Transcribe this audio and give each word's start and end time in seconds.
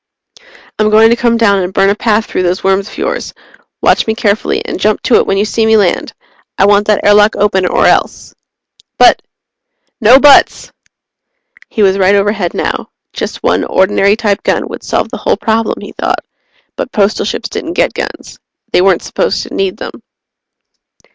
"I'm 0.79 0.89
going 0.89 1.11
to 1.11 1.15
come 1.15 1.37
down 1.37 1.59
and 1.59 1.71
burn 1.71 1.91
a 1.91 1.95
path 1.95 2.25
through 2.25 2.41
those 2.41 2.63
worms 2.63 2.87
of 2.87 2.97
yours. 2.97 3.35
Watch 3.83 4.07
me 4.07 4.15
carefully, 4.15 4.59
and 4.65 4.79
jump 4.79 4.99
to 5.03 5.17
it 5.17 5.27
when 5.27 5.37
you 5.37 5.45
see 5.45 5.63
me 5.63 5.77
land. 5.77 6.13
I 6.57 6.65
want 6.65 6.87
that 6.87 7.05
airlock 7.05 7.35
open, 7.35 7.67
or 7.67 7.85
else." 7.85 8.33
"But" 8.97 9.21
"No 10.01 10.19
buts!" 10.19 10.71
He 11.69 11.83
was 11.83 11.99
right 11.99 12.15
overhead 12.15 12.55
now. 12.55 12.89
Just 13.13 13.43
one 13.43 13.63
ordinary 13.63 14.15
type 14.15 14.41
gun 14.41 14.67
would 14.69 14.81
solve 14.81 15.09
the 15.09 15.17
whole 15.17 15.37
problem, 15.37 15.79
he 15.81 15.91
thought. 15.91 16.25
But 16.75 16.91
Postal 16.91 17.25
Ships 17.25 17.49
didn't 17.49 17.73
get 17.73 17.93
guns. 17.93 18.39
They 18.73 18.81
weren't 18.81 19.03
supposed 19.03 19.43
to 19.43 19.53
need 19.53 19.77
them. 19.77 19.91